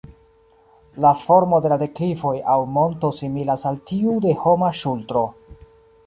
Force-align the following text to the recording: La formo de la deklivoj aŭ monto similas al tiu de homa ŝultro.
La 1.03 1.09
formo 1.25 1.59
de 1.65 1.69
la 1.73 1.75
deklivoj 1.81 2.33
aŭ 2.53 2.57
monto 2.77 3.11
similas 3.17 3.65
al 3.73 3.77
tiu 3.91 4.15
de 4.25 4.33
homa 4.45 4.71
ŝultro. 4.79 5.23